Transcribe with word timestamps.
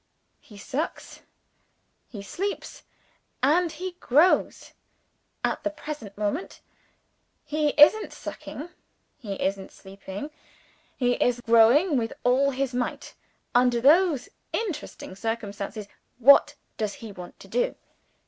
He 0.39 0.57
sucks; 0.57 1.21
he 2.07 2.23
sleeps; 2.23 2.81
and 3.43 3.71
he 3.71 3.97
grows. 3.99 4.73
At 5.43 5.61
the 5.63 5.69
present 5.69 6.17
moment, 6.17 6.59
he 7.45 7.75
isn't 7.79 8.11
sucking, 8.11 8.69
he 9.19 9.35
isn't 9.39 9.71
sleeping 9.71 10.31
he 10.97 11.21
is 11.23 11.39
growing 11.39 11.97
with 11.97 12.13
all 12.23 12.49
his 12.49 12.73
might. 12.73 13.13
Under 13.53 13.79
those 13.79 14.27
interesting 14.51 15.15
circumstances, 15.15 15.87
what 16.17 16.55
does 16.77 16.95
he 16.95 17.11
want 17.11 17.39
to 17.39 17.47
do? 17.47 17.75